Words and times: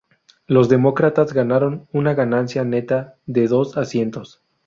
Los 0.47 0.67
demócratas 0.67 1.31
ganaron 1.31 1.87
una 1.93 2.15
ganancia 2.15 2.63
neta 2.63 3.17
de 3.27 3.45
dos 3.47 3.77
asientos. 3.77 4.41